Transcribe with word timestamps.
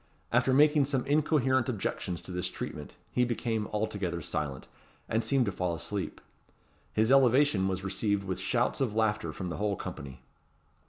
After 0.31 0.51
making 0.51 0.85
some 0.85 1.05
incoherent 1.05 1.69
objections 1.69 2.21
to 2.23 2.31
this 2.31 2.49
treatment, 2.49 2.95
he 3.11 3.23
became 3.23 3.67
altogether 3.67 4.19
silent, 4.19 4.67
and 5.07 5.23
seemed 5.23 5.45
to 5.45 5.51
fall 5.51 5.75
asleep. 5.75 6.19
His 6.91 7.11
elevation 7.11 7.67
was 7.67 7.83
received 7.83 8.23
with 8.23 8.39
shouts 8.39 8.81
of 8.81 8.95
laughter 8.95 9.31
from 9.31 9.49
the 9.49 9.57
whole 9.57 9.75
company. 9.75 10.21